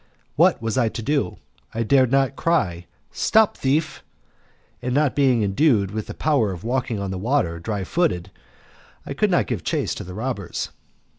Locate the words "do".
1.03-1.37